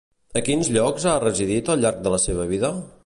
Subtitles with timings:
[0.39, 2.73] A quins llocs ha residit al llarg de la seva vida?